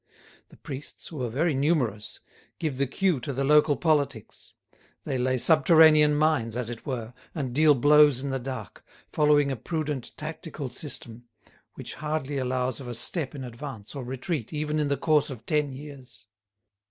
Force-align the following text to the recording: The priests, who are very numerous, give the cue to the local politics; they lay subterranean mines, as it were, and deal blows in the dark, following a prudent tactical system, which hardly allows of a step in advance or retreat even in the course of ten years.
The 0.47 0.57
priests, 0.57 1.09
who 1.09 1.21
are 1.21 1.29
very 1.29 1.53
numerous, 1.53 2.21
give 2.57 2.79
the 2.79 2.87
cue 2.87 3.19
to 3.19 3.31
the 3.31 3.43
local 3.43 3.77
politics; 3.77 4.55
they 5.03 5.19
lay 5.19 5.37
subterranean 5.37 6.15
mines, 6.15 6.57
as 6.57 6.71
it 6.71 6.87
were, 6.87 7.13
and 7.35 7.53
deal 7.53 7.75
blows 7.75 8.23
in 8.23 8.31
the 8.31 8.39
dark, 8.39 8.83
following 9.13 9.51
a 9.51 9.55
prudent 9.55 10.17
tactical 10.17 10.69
system, 10.69 11.25
which 11.75 11.93
hardly 11.93 12.39
allows 12.39 12.79
of 12.79 12.87
a 12.87 12.95
step 12.95 13.35
in 13.35 13.43
advance 13.43 13.93
or 13.93 14.03
retreat 14.03 14.51
even 14.51 14.79
in 14.79 14.87
the 14.87 14.97
course 14.97 15.29
of 15.29 15.45
ten 15.45 15.71
years. 15.71 16.25